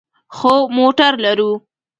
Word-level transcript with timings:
خو 0.35 0.53
موټر 0.77 1.13
لرو 1.23 1.51